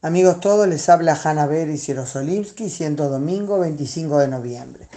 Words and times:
Amigos 0.00 0.38
todos, 0.38 0.68
les 0.68 0.88
habla 0.88 1.18
Hanna 1.20 1.46
Ber 1.46 1.68
y 1.70 1.76
Sierosolimsky, 1.76 2.70
siendo 2.70 3.08
domingo 3.08 3.58
25 3.58 4.18
de 4.18 4.28
noviembre. 4.28 4.88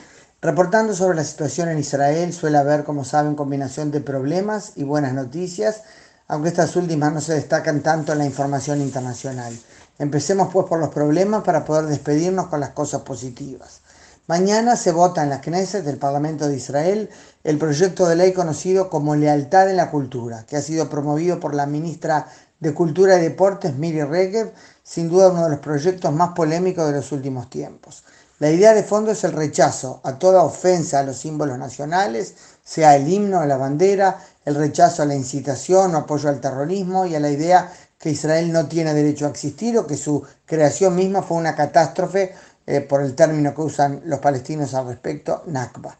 Reportando 0.43 0.93
sobre 0.93 1.16
la 1.16 1.24
situación 1.24 1.70
en 1.70 1.79
Israel, 1.79 2.31
suele 2.31 2.59
haber, 2.59 2.83
como 2.83 3.03
saben, 3.03 3.33
combinación 3.33 3.90
de 3.90 4.01
problemas 4.01 4.74
y 4.75 4.83
buenas 4.83 5.16
noticias, 5.16 5.82
aunque 6.27 6.50
estas 6.50 6.75
últimas 6.75 7.11
no 7.14 7.19
se 7.19 7.33
destacan 7.33 7.82
tanto 7.82 8.11
en 8.11 8.20
la 8.20 8.27
información 8.27 8.79
internacional. 8.79 9.57
Empecemos 9.98 10.54
pues 10.54 10.68
por 10.68 10.78
los 10.78 10.90
problemas 10.90 11.44
para 11.44 11.66
poder 11.66 11.88
despedirnos 11.88 12.46
con 12.46 12.60
las 12.60 12.70
cosas 12.70 13.02
positivas. 13.02 13.82
Mañana 14.28 14.76
se 14.76 14.92
vota 14.92 15.24
en 15.24 15.32
la 15.32 15.42
Knesset 15.42 15.84
del 15.84 15.98
Parlamento 15.98 16.48
de 16.48 16.58
Israel 16.58 17.10
el 17.44 17.58
proyecto 17.58 18.08
de 18.08 18.16
ley 18.16 18.34
conocido 18.34 18.92
como 18.92 19.16
Lealtad 19.16 19.68
en 19.72 19.78
la 19.78 19.90
Cultura, 19.90 20.46
que 20.46 20.58
ha 20.58 20.62
sido 20.62 20.90
promovido 20.90 21.40
por 21.40 21.56
la 21.56 21.66
ministra 21.66 22.28
de 22.62 22.73
Cultura 22.73 23.18
y 23.18 23.23
Deportes, 23.23 23.75
Miri 23.75 24.04
Regev, 24.04 24.54
sin 24.84 25.09
duda 25.09 25.30
uno 25.30 25.44
de 25.44 25.50
los 25.50 25.59
proyectos 25.59 26.14
más 26.14 26.30
polémicos 26.30 26.88
de 26.88 26.94
los 26.94 27.12
últimos 27.12 27.49
tiempos. 27.49 28.03
La 28.40 28.49
idea 28.49 28.73
de 28.73 28.84
fondo 28.84 29.12
es 29.12 29.23
el 29.23 29.34
rechazo 29.34 29.99
a 30.03 30.17
toda 30.17 30.44
ofensa 30.44 31.00
a 31.00 31.03
los 31.03 31.17
símbolos 31.17 31.58
nacionales, 31.58 32.36
sea 32.63 32.95
el 32.95 33.08
himno 33.12 33.39
o 33.39 33.45
la 33.45 33.58
bandera, 33.58 34.20
el 34.45 34.55
rechazo 34.55 35.02
a 35.02 35.05
la 35.05 35.16
incitación 35.16 35.94
o 35.94 36.00
apoyo 36.00 36.30
al 36.30 36.39
terrorismo 36.39 37.05
y 37.05 37.16
a 37.16 37.20
la 37.20 37.30
idea 37.30 37.72
que 38.00 38.12
Israel 38.12 38.52
no 38.52 38.67
tiene 38.67 38.94
derecho 38.94 39.25
a 39.25 39.30
existir 39.30 39.78
o 39.78 39.86
que 39.86 39.98
su 39.98 40.23
creación 40.45 40.95
misma 40.95 41.22
fue 41.22 41.38
una 41.38 41.55
catástrofe 41.55 42.34
eh, 42.67 42.81
por 42.81 43.02
el 43.02 43.16
término 43.16 43.53
que 43.55 43.62
usan 43.62 44.02
los 44.05 44.20
palestinos 44.20 44.73
al 44.75 44.88
respecto, 44.88 45.44
Nakba. 45.48 45.98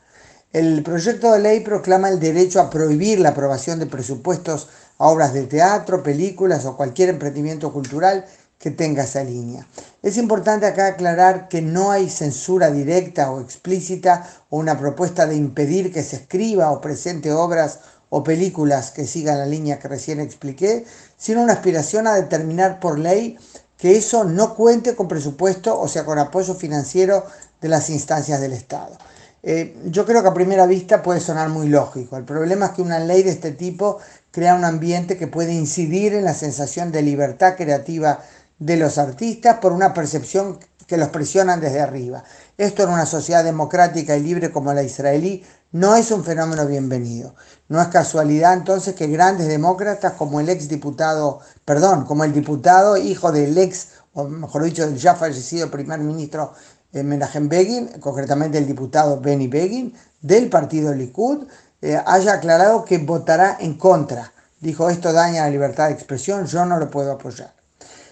El 0.54 0.84
proyecto 0.84 1.32
de 1.32 1.40
ley 1.40 1.60
proclama 1.62 2.10
el 2.10 2.20
derecho 2.20 2.60
a 2.60 2.70
prohibir 2.70 3.20
la 3.20 3.30
aprobación 3.30 3.80
de 3.80 3.86
presupuestos 3.86 4.68
a 5.02 5.08
obras 5.08 5.34
de 5.34 5.48
teatro, 5.48 6.04
películas 6.04 6.64
o 6.66 6.78
cualquier 6.78 7.10
emprendimiento 7.10 7.74
cultural 7.74 8.24
que 8.60 8.70
tenga 8.70 9.06
esa 9.06 9.24
línea. 9.24 9.66
Es 10.04 10.16
importante 10.16 10.68
acá 10.68 10.86
aclarar 10.86 11.48
que 11.48 11.64
no 11.64 11.90
hay 11.90 12.08
censura 12.08 12.70
directa 12.70 13.32
o 13.32 13.42
explícita 13.42 14.30
o 14.52 14.60
una 14.60 14.78
propuesta 14.78 15.26
de 15.26 15.36
impedir 15.36 15.92
que 15.92 16.04
se 16.04 16.18
escriba 16.18 16.70
o 16.70 16.82
presente 16.82 17.34
obras 17.34 17.80
o 18.10 18.24
películas 18.24 18.92
que 18.92 19.08
sigan 19.08 19.40
la 19.40 19.48
línea 19.48 19.80
que 19.80 19.88
recién 19.88 20.20
expliqué, 20.20 20.86
sino 21.18 21.42
una 21.42 21.54
aspiración 21.54 22.06
a 22.06 22.14
determinar 22.14 22.80
por 22.80 23.00
ley 23.00 23.40
que 23.78 23.98
eso 23.98 24.24
no 24.24 24.54
cuente 24.54 24.96
con 24.96 25.08
presupuesto 25.08 25.80
o 25.80 25.88
sea 25.88 26.06
con 26.06 26.20
apoyo 26.20 26.54
financiero 26.54 27.26
de 27.60 27.70
las 27.70 27.90
instancias 27.90 28.40
del 28.40 28.54
Estado. 28.54 28.96
Eh, 29.44 29.76
yo 29.86 30.06
creo 30.06 30.22
que 30.22 30.30
a 30.30 30.34
primera 30.34 30.68
vista 30.68 31.02
puede 31.02 31.20
sonar 31.20 31.50
muy 31.50 31.68
lógico. 31.68 32.18
El 32.18 32.26
problema 32.26 32.68
es 32.68 32.72
que 32.74 32.82
una 32.82 33.00
ley 33.00 33.24
de 33.24 33.32
este 33.32 33.52
tipo 33.52 33.98
crea 34.32 34.56
un 34.56 34.66
ambiente 34.66 35.18
que 35.18 35.28
puede 35.28 35.54
incidir 35.54 36.14
en 36.14 36.26
la 36.26 36.34
sensación 36.34 36.92
de 36.92 37.02
libertad 37.02 37.56
creativa 37.56 38.20
de 38.60 38.78
los 38.78 38.98
artistas 38.98 39.58
por 39.60 39.72
una 39.72 39.94
percepción 39.94 40.60
que 40.86 40.98
los 40.98 41.10
presionan 41.10 41.60
desde 41.60 41.80
arriba. 41.80 42.24
Esto 42.58 42.84
en 42.84 42.90
una 42.90 43.06
sociedad 43.06 43.44
democrática 43.44 44.16
y 44.16 44.22
libre 44.22 44.52
como 44.52 44.74
la 44.74 44.84
israelí 44.84 45.44
no 45.72 45.96
es 45.96 46.12
un 46.12 46.24
fenómeno 46.24 46.68
bienvenido. 46.68 47.34
No 47.70 47.82
es 47.82 47.88
casualidad 47.88 48.54
entonces 48.54 48.94
que 48.94 49.08
grandes 49.08 49.48
demócratas 49.48 50.14
como 50.14 50.40
el 50.40 50.50
ex 50.50 50.68
diputado, 50.68 51.40
perdón, 51.64 52.06
como 52.06 52.26
el 52.26 52.34
diputado 52.34 52.98
hijo 52.98 53.32
del 53.32 53.58
ex, 53.58 53.88
o 54.14 54.26
mejor 54.26 54.64
dicho, 54.64 54.86
del 54.86 54.98
ya 54.98 55.16
fallecido 55.16 55.72
primer 55.72 56.00
ministro 56.02 56.54
Menachem 56.94 57.48
Begin, 57.48 57.88
concretamente 58.00 58.58
el 58.58 58.68
diputado 58.68 59.20
Benny 59.20 59.48
Begin, 59.48 59.94
del 60.22 60.50
partido 60.50 60.94
Likud, 60.94 61.48
eh, 61.82 62.00
haya 62.06 62.34
aclarado 62.34 62.86
que 62.86 62.98
votará 62.98 63.58
en 63.60 63.76
contra. 63.76 64.32
Dijo, 64.60 64.90
esto 64.90 65.14
daña 65.14 65.44
la 65.44 65.50
libertad 65.50 65.88
de 65.88 65.94
expresión, 65.94 66.46
yo 66.46 66.66
no 66.66 66.78
lo 66.78 66.92
puedo 66.92 67.12
apoyar. 67.12 67.54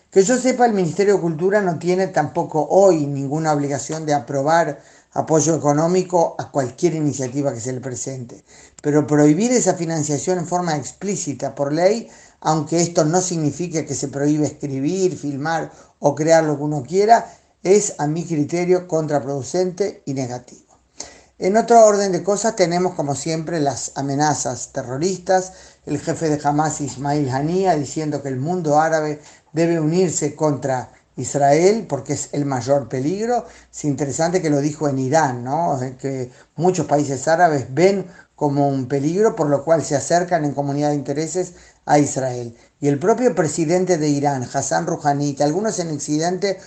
Que 0.09 0.23
yo 0.23 0.37
sepa, 0.37 0.65
el 0.65 0.73
Ministerio 0.73 1.15
de 1.15 1.21
Cultura 1.21 1.61
no 1.61 1.77
tiene 1.77 2.07
tampoco 2.07 2.67
hoy 2.67 3.05
ninguna 3.05 3.53
obligación 3.53 4.05
de 4.07 4.15
aprobar 4.15 4.81
apoyo 5.13 5.55
económico 5.55 6.35
a 6.39 6.49
cualquier 6.51 6.95
iniciativa 6.95 7.53
que 7.53 7.59
se 7.59 7.73
le 7.73 7.79
presente, 7.79 8.43
pero 8.81 9.05
prohibir 9.05 9.51
esa 9.51 9.73
financiación 9.73 10.39
en 10.39 10.47
forma 10.47 10.75
explícita 10.75 11.53
por 11.53 11.73
ley, 11.73 12.09
aunque 12.41 12.81
esto 12.81 13.05
no 13.05 13.21
signifique 13.21 13.85
que 13.85 13.95
se 13.95 14.07
prohíbe 14.07 14.45
escribir, 14.45 15.17
filmar 15.17 15.71
o 15.99 16.15
crear 16.15 16.43
lo 16.43 16.57
que 16.57 16.63
uno 16.63 16.83
quiera, 16.83 17.31
es 17.63 17.95
a 17.97 18.07
mi 18.07 18.25
criterio 18.25 18.87
contraproducente 18.87 20.01
y 20.05 20.13
negativo. 20.13 20.69
En 21.37 21.55
otro 21.55 21.85
orden 21.85 22.11
de 22.11 22.21
cosas 22.21 22.55
tenemos 22.55 22.95
como 22.95 23.15
siempre 23.15 23.59
las 23.59 23.93
amenazas 23.95 24.73
terroristas, 24.73 25.53
el 25.85 25.99
jefe 25.99 26.29
de 26.29 26.39
Hamas 26.43 26.81
Ismail 26.81 27.29
Haniyeh 27.29 27.77
diciendo 27.77 28.21
que 28.21 28.27
el 28.27 28.37
mundo 28.37 28.77
árabe 28.77 29.21
debe 29.53 29.79
unirse 29.79 30.35
contra 30.35 30.91
Israel 31.15 31.85
porque 31.87 32.13
es 32.13 32.29
el 32.33 32.45
mayor 32.45 32.89
peligro. 32.89 33.45
Es 33.71 33.85
interesante 33.85 34.41
que 34.41 34.49
lo 34.49 34.59
dijo 34.59 34.89
en 34.89 34.99
Irán, 34.99 35.43
¿no? 35.43 35.79
que 35.97 36.29
muchos 36.55 36.85
países 36.87 37.27
árabes 37.27 37.67
ven 37.73 38.05
como 38.35 38.69
un 38.69 38.87
peligro, 38.87 39.35
por 39.35 39.49
lo 39.49 39.63
cual 39.65 39.83
se 39.83 39.95
acercan 39.95 40.45
en 40.45 40.53
comunidad 40.53 40.89
de 40.89 40.95
intereses 40.95 41.53
a 41.85 41.99
Israel. 41.99 42.55
Y 42.79 42.87
el 42.87 42.99
propio 42.99 43.35
presidente 43.35 43.97
de 43.97 44.07
Irán, 44.07 44.47
Hassan 44.51 44.87
Rouhani, 44.87 45.35
que 45.35 45.43
algunos 45.43 45.77
en 45.79 45.91
Occidente 45.91 46.57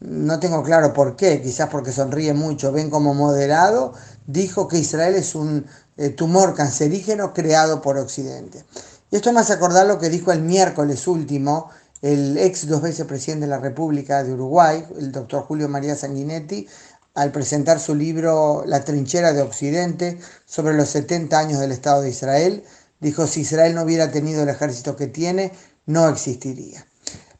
no 0.00 0.40
tengo 0.40 0.62
claro 0.62 0.92
por 0.92 1.16
qué, 1.16 1.40
quizás 1.42 1.68
porque 1.68 1.92
sonríe 1.92 2.34
mucho, 2.34 2.72
ven 2.72 2.90
como 2.90 3.14
moderado, 3.14 3.92
dijo 4.26 4.66
que 4.66 4.78
Israel 4.78 5.14
es 5.14 5.34
un 5.34 5.66
eh, 5.96 6.10
tumor 6.10 6.54
cancerígeno 6.54 7.34
creado 7.34 7.82
por 7.82 7.98
Occidente. 7.98 8.64
Y 9.10 9.16
esto 9.16 9.32
me 9.32 9.40
hace 9.40 9.52
acordar 9.52 9.86
lo 9.86 9.98
que 9.98 10.08
dijo 10.08 10.32
el 10.32 10.40
miércoles 10.42 11.06
último 11.06 11.70
el 12.02 12.38
ex 12.38 12.66
dos 12.66 12.80
veces 12.80 13.06
presidente 13.06 13.44
de 13.44 13.50
la 13.50 13.58
República 13.58 14.24
de 14.24 14.32
Uruguay, 14.32 14.86
el 14.98 15.12
doctor 15.12 15.42
Julio 15.42 15.68
María 15.68 15.94
Sanguinetti, 15.94 16.66
al 17.14 17.30
presentar 17.30 17.78
su 17.78 17.94
libro 17.94 18.62
La 18.66 18.84
trinchera 18.84 19.32
de 19.32 19.42
Occidente 19.42 20.18
sobre 20.46 20.74
los 20.74 20.88
70 20.88 21.38
años 21.38 21.60
del 21.60 21.72
Estado 21.72 22.02
de 22.02 22.10
Israel, 22.10 22.64
dijo 23.00 23.26
si 23.26 23.40
Israel 23.42 23.74
no 23.74 23.82
hubiera 23.82 24.10
tenido 24.10 24.42
el 24.42 24.48
ejército 24.48 24.96
que 24.96 25.08
tiene, 25.08 25.52
no 25.86 26.08
existiría. 26.08 26.86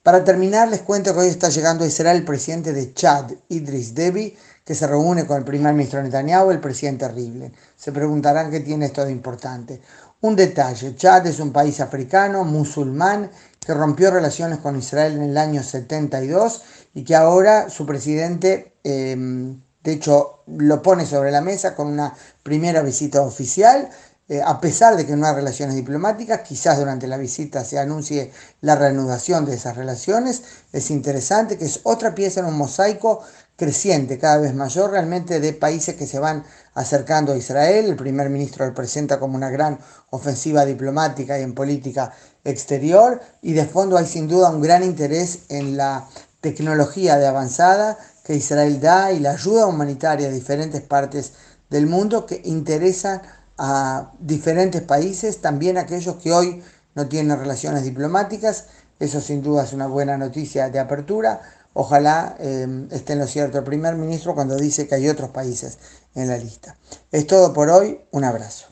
Para 0.03 0.25
terminar, 0.25 0.69
les 0.69 0.81
cuento 0.81 1.13
que 1.13 1.21
hoy 1.21 1.29
está 1.29 1.51
llegando 1.51 1.85
a 1.85 1.87
Israel 1.87 2.17
el 2.17 2.25
presidente 2.25 2.73
de 2.73 2.95
Chad, 2.95 3.33
Idris 3.51 3.95
Deby, 3.95 4.35
que 4.65 4.75
se 4.75 4.87
reúne 4.87 5.27
con 5.27 5.37
el 5.37 5.45
primer 5.45 5.75
ministro 5.75 6.03
Netanyahu, 6.03 6.51
el 6.51 6.59
presidente 6.59 7.07
Rivlin. 7.07 7.53
Se 7.77 7.93
preguntarán 7.93 8.51
qué 8.51 8.61
tiene 8.61 8.87
esto 8.87 9.05
de 9.05 9.13
importante. 9.13 9.83
Un 10.23 10.37
detalle, 10.37 10.97
Chad 10.97 11.27
es 11.27 11.39
un 11.39 11.53
país 11.53 11.81
africano, 11.83 12.45
musulmán, 12.45 13.31
que 13.59 13.75
rompió 13.75 14.11
relaciones 14.11 14.61
con 14.61 14.75
Israel 14.77 15.17
en 15.17 15.23
el 15.25 15.37
año 15.37 15.63
72 15.63 16.63
y 16.95 17.05
que 17.05 17.15
ahora 17.15 17.69
su 17.69 17.85
presidente, 17.85 18.77
em, 18.83 19.61
de 19.85 19.93
hecho, 19.93 20.45
lo 20.47 20.81
pone 20.81 21.05
sobre 21.05 21.31
la 21.31 21.43
mesa 21.43 21.75
con 21.75 21.89
una 21.89 22.15
primera 22.43 22.81
visita 22.81 23.21
oficial 23.21 23.91
eh, 24.31 24.41
a 24.47 24.61
pesar 24.61 24.97
de 24.97 25.05
que 25.05 25.17
no 25.17 25.27
hay 25.27 25.35
relaciones 25.35 25.75
diplomáticas, 25.75 26.43
quizás 26.43 26.79
durante 26.79 27.09
la 27.09 27.17
visita 27.17 27.65
se 27.65 27.81
anuncie 27.81 28.31
la 28.61 28.77
reanudación 28.77 29.45
de 29.45 29.55
esas 29.55 29.77
relaciones. 29.77 30.43
Es 30.73 30.93
interesante 30.93 31.59
que 31.59 31.65
es 31.65 31.81
otra 31.83 32.15
pieza 32.15 32.39
en 32.39 32.47
un 32.47 32.57
mosaico 32.57 33.23
creciente, 33.57 34.21
cada 34.21 34.39
vez 34.39 34.55
mayor 34.55 34.93
realmente, 34.93 35.41
de 35.41 35.53
países 35.53 35.97
que 35.97 36.07
se 36.07 36.21
van 36.21 36.45
acercando 36.75 37.33
a 37.33 37.37
Israel. 37.37 37.87
El 37.87 37.97
primer 37.97 38.31
ministro 38.31 38.65
lo 38.65 38.73
presenta 38.73 39.19
como 39.19 39.35
una 39.35 39.51
gran 39.51 39.81
ofensiva 40.11 40.65
diplomática 40.65 41.37
y 41.37 41.43
en 41.43 41.53
política 41.53 42.13
exterior. 42.45 43.21
Y 43.43 43.55
de 43.55 43.67
fondo 43.67 43.99
hay 43.99 44.07
sin 44.07 44.29
duda 44.29 44.51
un 44.51 44.63
gran 44.63 44.85
interés 44.85 45.41
en 45.49 45.77
la 45.77 46.09
tecnología 46.41 47.17
de 47.17 47.27
avanzada 47.27 47.99
que 48.23 48.37
Israel 48.37 48.81
da 48.81 49.11
y 49.11 49.19
la 49.19 49.33
ayuda 49.33 49.67
humanitaria 49.67 50.29
a 50.29 50.31
diferentes 50.31 50.83
partes 50.83 51.33
del 51.69 51.89
mundo 51.89 52.27
que 52.27 52.41
interesan 52.45 53.23
a 53.63 54.13
diferentes 54.19 54.81
países, 54.81 55.43
también 55.43 55.77
aquellos 55.77 56.17
que 56.17 56.33
hoy 56.33 56.63
no 56.95 57.09
tienen 57.09 57.39
relaciones 57.39 57.85
diplomáticas. 57.85 58.69
Eso 58.99 59.21
sin 59.21 59.43
duda 59.43 59.65
es 59.65 59.75
una 59.75 59.87
buena 59.87 60.17
noticia 60.17 60.71
de 60.71 60.79
apertura. 60.79 61.43
Ojalá 61.75 62.37
eh, 62.39 62.87
esté 62.91 63.13
en 63.13 63.19
lo 63.19 63.27
cierto 63.27 63.59
el 63.59 63.65
primer 63.65 63.97
ministro 63.97 64.35
cuando 64.35 64.57
dice 64.57 64.89
que 64.89 64.95
hay 64.95 65.11
otros 65.11 65.29
países 65.29 65.79
en 66.15 66.29
la 66.29 66.39
lista. 66.39 66.79
Es 67.13 67.27
todo 67.27 67.53
por 67.53 67.69
hoy. 67.69 68.01
Un 68.13 68.25
abrazo. 68.25 68.70